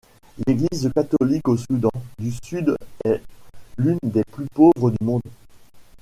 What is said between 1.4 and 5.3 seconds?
au Soudan du Sud est l'une des plus pauvres du monde.